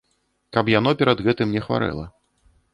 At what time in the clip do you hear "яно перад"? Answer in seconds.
0.79-1.23